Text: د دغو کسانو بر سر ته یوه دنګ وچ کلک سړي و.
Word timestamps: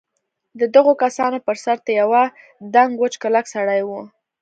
د 0.59 0.61
دغو 0.75 0.93
کسانو 1.03 1.37
بر 1.45 1.57
سر 1.65 1.77
ته 1.85 1.91
یوه 2.01 2.23
دنګ 2.75 2.91
وچ 3.01 3.13
کلک 3.23 3.45
سړي 3.55 3.81
و. 3.87 3.89